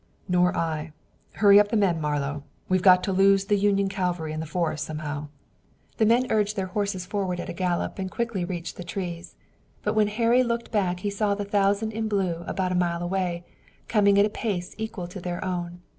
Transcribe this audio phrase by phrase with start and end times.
[0.27, 0.93] "Nor I.
[1.33, 2.43] Hurry up the men, Marlowe.
[2.67, 5.27] We've got to lose the Union cavalry in the forest somehow."
[5.97, 9.35] The men urged their horses forward at a gallop and quickly reached the trees.
[9.83, 13.45] But when Harry looked back he saw the thousand in blue about a mile away,
[13.87, 15.81] coming at a pace equal to their own.